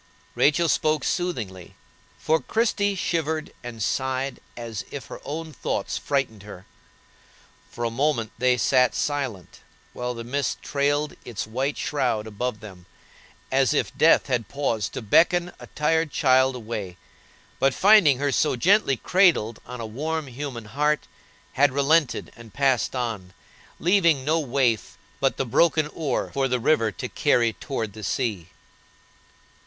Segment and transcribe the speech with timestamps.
[0.33, 1.75] Rachel spoke soothingly,
[2.17, 6.65] for Christie shivered and sighed as if her own thoughts frightened her.
[7.69, 9.59] For a moment they sat silent,
[9.93, 12.87] while the mist trailed its white shroud above them,
[13.51, 16.97] as if death had paused to beckon a tired child away,
[17.59, 21.01] but, finding her so gently cradled on a warm, human heart,
[21.53, 23.33] had relented and passed on,
[23.79, 28.49] leaving no waif but the broken oar for the river to carry toward the sea.